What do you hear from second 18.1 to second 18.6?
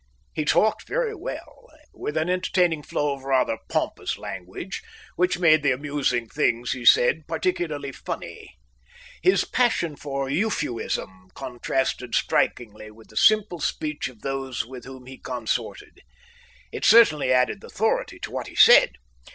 to what he